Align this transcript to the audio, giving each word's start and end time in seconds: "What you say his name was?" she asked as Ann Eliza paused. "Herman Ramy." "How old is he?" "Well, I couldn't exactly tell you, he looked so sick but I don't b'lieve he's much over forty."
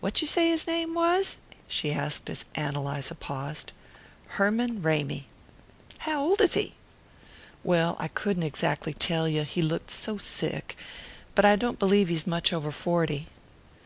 "What 0.00 0.22
you 0.22 0.26
say 0.26 0.48
his 0.48 0.66
name 0.66 0.94
was?" 0.94 1.36
she 1.68 1.92
asked 1.92 2.30
as 2.30 2.46
Ann 2.54 2.74
Eliza 2.74 3.14
paused. 3.14 3.72
"Herman 4.40 4.80
Ramy." 4.80 5.26
"How 6.08 6.22
old 6.24 6.40
is 6.40 6.54
he?" 6.54 6.72
"Well, 7.62 7.94
I 8.00 8.08
couldn't 8.08 8.44
exactly 8.44 8.94
tell 8.94 9.28
you, 9.28 9.42
he 9.42 9.60
looked 9.60 9.90
so 9.90 10.16
sick 10.16 10.78
but 11.34 11.44
I 11.44 11.56
don't 11.56 11.78
b'lieve 11.78 12.08
he's 12.08 12.26
much 12.26 12.50
over 12.50 12.70
forty." 12.70 13.28